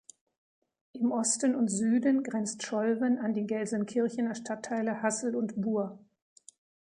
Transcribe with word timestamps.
Im 0.93 1.11
Osten 1.11 1.53
und 1.53 1.67
Süden 1.67 2.23
grenzt 2.23 2.63
Scholven 2.63 3.19
an 3.19 3.35
die 3.35 3.45
Gelsenkirchener 3.45 4.33
Stadtteile 4.33 5.03
Hassel 5.03 5.35
und 5.35 5.61
Buer. 5.61 5.99